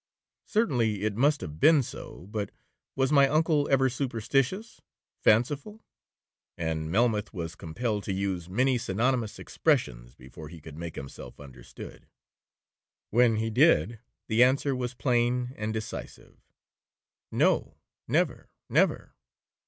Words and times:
'Certainly 0.47 1.03
it 1.03 1.15
must 1.15 1.41
have 1.41 1.59
been 1.59 1.83
so; 1.83 2.25
but, 2.31 2.49
was 2.95 3.11
my 3.11 3.27
uncle 3.29 3.67
ever 3.69 3.87
superstitious, 3.87 4.81
fanciful?'—and 5.19 6.89
Melmoth 6.89 7.31
was 7.35 7.53
compelled 7.53 8.03
to 8.05 8.11
use 8.11 8.49
many 8.49 8.79
synonymous 8.79 9.37
expressions, 9.37 10.15
before 10.15 10.49
he 10.49 10.59
could 10.59 10.75
make 10.75 10.95
himself 10.95 11.39
understood. 11.39 12.07
When 13.11 13.35
he 13.35 13.51
did, 13.51 13.99
the 14.27 14.41
answer 14.43 14.75
was 14.75 14.95
plain 14.95 15.53
and 15.55 15.71
decisive, 15.71 16.41
'No, 17.31 17.77
never, 18.07 18.49
never. 18.69 19.13